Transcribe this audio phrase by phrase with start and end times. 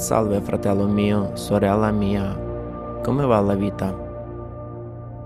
[0.00, 2.34] Salve fratello mio, sorella mia,
[3.02, 3.94] come va la vita?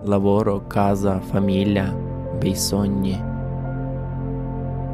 [0.02, 1.95] Lavoro, casa, famiglia,
[2.40, 3.16] bei sogni.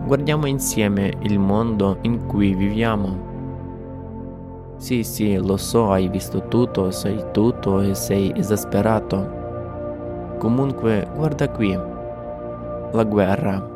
[0.05, 4.75] Guardiamo insieme il mondo in cui viviamo.
[4.77, 10.37] Sì, sì, lo so, hai visto tutto, sai tutto e sei esasperato.
[10.37, 11.73] Comunque, guarda qui.
[12.93, 13.67] La guerra.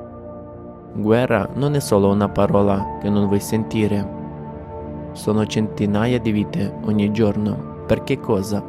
[0.93, 4.21] Guerra non è solo una parola che non vuoi sentire
[5.15, 7.83] sono centinaia di vite ogni giorno.
[7.87, 8.63] Per che cosa?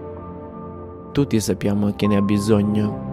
[1.12, 3.04] Tutti sappiamo chi ne ha bisogno.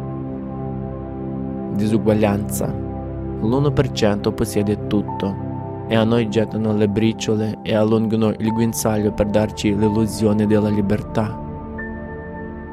[1.74, 2.66] Disuguaglianza.
[3.40, 5.34] L'1% possiede tutto
[5.88, 11.38] e a noi gettano le briciole e allungano il guinzaglio per darci l'illusione della libertà.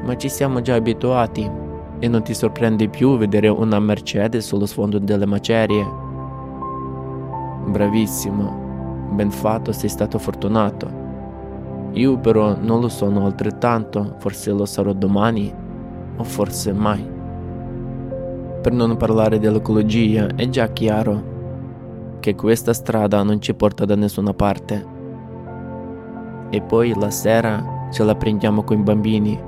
[0.04, 1.50] Ma ci siamo già abituati
[2.00, 5.86] e non ti sorprende più vedere una Mercedes sullo sfondo delle macerie.
[7.66, 8.69] Bravissimo,
[9.10, 11.08] ben fatto, sei stato fortunato.
[11.94, 15.54] Io però non lo sono altrettanto, forse lo sarò domani
[16.18, 17.18] o forse mai.
[18.62, 21.38] Per non parlare dell'ecologia, è già chiaro
[22.20, 24.86] che questa strada non ci porta da nessuna parte.
[26.50, 29.42] E poi la sera ce la prendiamo con i bambini.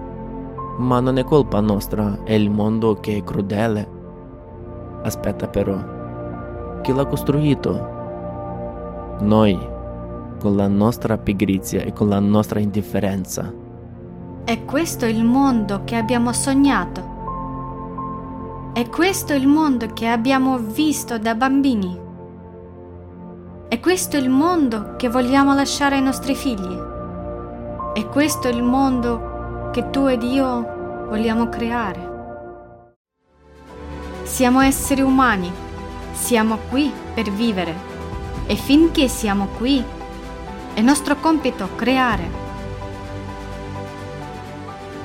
[0.78, 3.88] Ma non è colpa nostra, è il mondo che è crudele.
[5.04, 8.01] Aspetta però, chi l'ha costruito?
[9.22, 9.56] Noi,
[10.40, 13.54] con la nostra pigrizia e con la nostra indifferenza.
[14.44, 17.10] È questo il mondo che abbiamo sognato.
[18.74, 22.00] È questo il mondo che abbiamo visto da bambini.
[23.68, 26.76] È questo il mondo che vogliamo lasciare ai nostri figli.
[27.94, 32.10] È questo il mondo che tu ed io vogliamo creare.
[34.24, 35.52] Siamo esseri umani,
[36.14, 37.91] siamo qui per vivere
[38.52, 39.82] e finché siamo qui,
[40.74, 42.30] è nostro compito creare.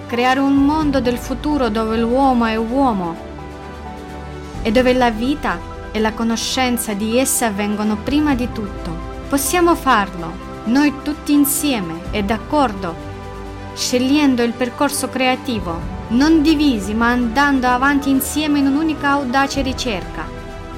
[0.09, 3.17] Creare un mondo del futuro dove l'uomo è uomo
[4.63, 5.61] e dove la vita
[5.93, 8.91] e la conoscenza di essa vengono prima di tutto.
[9.29, 10.33] Possiamo farlo,
[10.65, 12.97] noi tutti insieme e d'accordo,
[13.77, 15.79] scegliendo il percorso creativo,
[16.09, 20.25] non divisi ma andando avanti insieme in un'unica audace ricerca,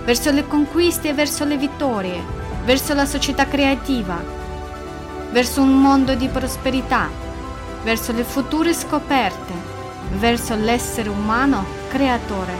[0.04, 4.22] verso le conquiste e verso le vittorie verso la società creativa,
[5.32, 7.08] verso un mondo di prosperità,
[7.82, 9.54] verso le future scoperte,
[10.18, 12.52] verso l'essere umano creatore.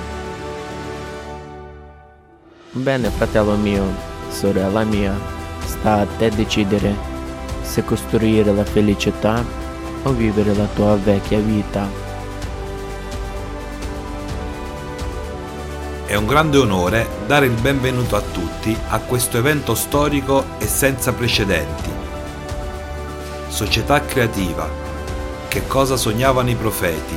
[2.71, 3.85] Bene, fratello mio,
[4.31, 5.15] sorella mia,
[5.67, 6.95] sta a te decidere
[7.61, 9.45] se costruire la felicità
[10.05, 12.08] o vivere la tua vecchia vita.
[16.09, 21.13] È un grande onore dare il benvenuto a tutti a questo evento storico e senza
[21.13, 21.91] precedenti.
[23.49, 24.67] Società creativa.
[25.49, 27.15] Che cosa sognavano i profeti?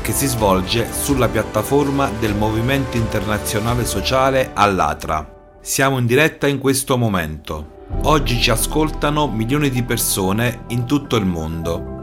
[0.00, 5.28] Che si svolge sulla piattaforma del Movimento Internazionale Sociale All'Atra.
[5.60, 7.86] Siamo in diretta in questo momento.
[8.02, 11.97] Oggi ci ascoltano milioni di persone in tutto il mondo